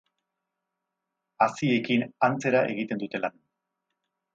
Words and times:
Haziekin 1.47 2.09
antzera 2.31 2.67
egiten 2.75 3.05
dute 3.07 3.27
lan. 3.27 3.41